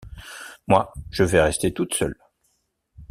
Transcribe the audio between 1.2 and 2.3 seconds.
vais rester toute seule.